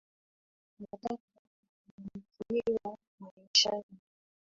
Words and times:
Anataka 0.79 1.17
kufanikiwa 2.13 2.97
maishani 3.19 3.99